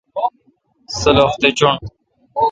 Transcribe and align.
سلُخ 0.99 1.31
تہ 1.41 1.49
چُݨ۔ 1.57 1.71